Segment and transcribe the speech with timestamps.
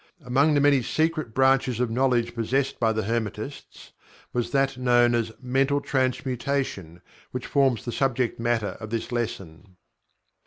[0.25, 3.91] Among the many secret branches of knowledge possessed by the Hermetists,
[4.33, 9.77] was that known as Mental Transmutation, which forms the subject matter of this lesson.